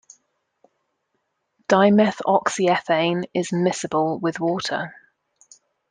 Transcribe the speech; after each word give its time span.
Dimethoxyethane 1.69 3.25
is 3.35 3.49
miscible 3.51 4.19
with 4.19 4.39
water. 4.39 4.95